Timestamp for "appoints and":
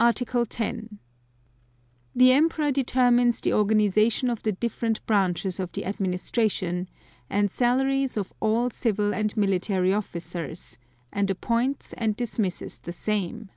11.30-12.16